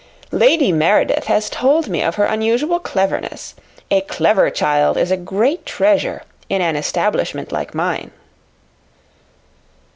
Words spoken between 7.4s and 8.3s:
like mine."